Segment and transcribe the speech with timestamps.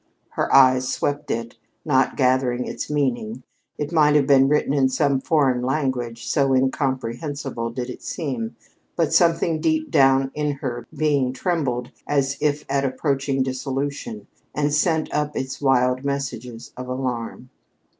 [0.29, 3.43] Her eyes swept it, not gathering its meaning.
[3.77, 8.55] It might have been written in some foreign language, so incomprehensible did it seem.
[8.95, 14.25] But something deep down in her being trembled as if at approaching dissolution
[14.55, 17.51] and sent up its wild messages of alarm.